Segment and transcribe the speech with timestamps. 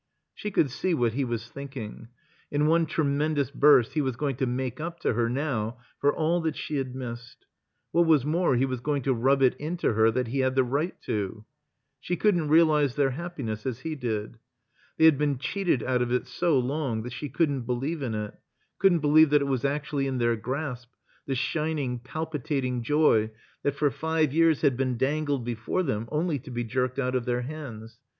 [0.33, 2.07] She could see what he was thinking.
[2.49, 6.41] In one tremendous burst he was going to make up to her now for all
[6.41, 7.45] that she had missed.
[7.91, 10.63] What was more, he was going to rub it into her that he had the
[10.63, 11.45] right to.
[11.99, 14.39] She couldn't realize their happiness as he did.
[14.97, 18.33] They had been cheated out of it so long that she couldn't believe in it,
[18.79, 20.89] couldn't believe that it was actually in their grasp,
[21.27, 23.29] the shining, palpitating joy
[23.61, 27.25] that for five years had been dangled before them only to be jerked out of
[27.25, 27.99] their hands.